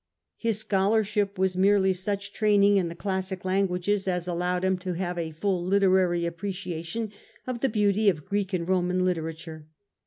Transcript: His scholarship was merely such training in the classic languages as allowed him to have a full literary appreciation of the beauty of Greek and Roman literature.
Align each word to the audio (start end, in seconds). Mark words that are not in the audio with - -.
His 0.37 0.57
scholarship 0.57 1.37
was 1.37 1.55
merely 1.55 1.93
such 1.93 2.33
training 2.33 2.77
in 2.77 2.87
the 2.87 2.95
classic 2.95 3.45
languages 3.45 4.07
as 4.07 4.27
allowed 4.27 4.63
him 4.63 4.79
to 4.79 4.93
have 4.93 5.15
a 5.19 5.29
full 5.29 5.63
literary 5.63 6.25
appreciation 6.25 7.11
of 7.45 7.59
the 7.59 7.69
beauty 7.69 8.09
of 8.09 8.25
Greek 8.25 8.51
and 8.51 8.67
Roman 8.67 9.05
literature. 9.05 9.67